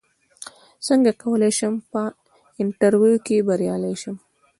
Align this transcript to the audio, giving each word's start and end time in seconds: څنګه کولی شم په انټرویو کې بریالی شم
څنګه 0.87 1.11
کولی 1.21 1.51
شم 1.57 1.73
په 1.91 2.01
انټرویو 2.61 3.23
کې 3.25 3.45
بریالی 3.47 3.95
شم 4.01 4.15